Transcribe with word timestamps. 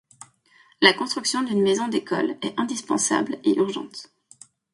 La 0.81 0.93
construction 0.93 1.43
d'une 1.43 1.61
Maison 1.61 1.87
d'École 1.87 2.35
est 2.41 2.59
indispensable 2.59 3.37
et 3.43 3.55
urgente. 3.59 4.11